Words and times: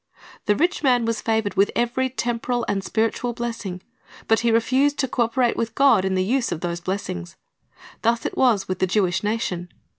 "^ 0.19 0.23
The 0.47 0.55
rich 0.55 0.81
man 0.81 1.05
was 1.05 1.21
favored 1.21 1.53
with 1.53 1.69
every 1.75 2.09
temporal 2.09 2.65
and 2.67 2.83
spiritual 2.83 3.33
blessing, 3.33 3.83
but 4.27 4.39
he 4.39 4.49
refused 4.51 4.97
to 4.97 5.07
co 5.07 5.21
operate 5.25 5.55
with 5.55 5.75
God 5.75 6.05
in 6.05 6.15
the 6.15 6.23
use 6.23 6.51
of 6.51 6.61
these 6.61 6.81
blessings. 6.81 7.35
Thus 8.01 8.25
it 8.25 8.35
was 8.35 8.67
with 8.67 8.79
the 8.79 8.87
Jewish 8.87 9.21
nation. 9.21 9.69